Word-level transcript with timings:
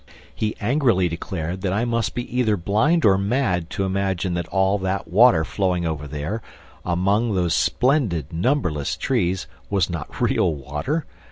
He 0.33 0.55
angrily 0.59 1.07
declared 1.09 1.61
that 1.61 1.71
I 1.73 1.85
must 1.85 2.15
be 2.15 2.23
either 2.39 2.57
blind 2.57 3.05
or 3.05 3.19
mad 3.19 3.69
to 3.69 3.83
imagine 3.83 4.33
that 4.33 4.47
all 4.47 4.79
that 4.79 5.07
water 5.07 5.43
flowing 5.45 5.85
over 5.85 6.07
there, 6.07 6.41
among 6.83 7.35
those 7.35 7.53
splendid, 7.55 8.33
numberless 8.33 8.97
trees, 8.97 9.45
was 9.69 9.91
not 9.91 10.19
real 10.19 10.55
water! 10.55 11.05